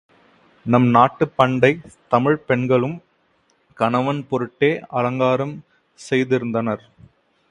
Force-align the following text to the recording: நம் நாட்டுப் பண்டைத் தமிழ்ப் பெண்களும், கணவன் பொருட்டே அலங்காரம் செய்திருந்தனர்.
நம் 0.65 0.87
நாட்டுப் 0.89 1.33
பண்டைத் 1.37 1.83
தமிழ்ப் 2.07 2.47
பெண்களும், 2.47 3.01
கணவன் 3.73 4.27
பொருட்டே 4.27 4.71
அலங்காரம் 4.89 5.55
செய்திருந்தனர். 5.99 6.83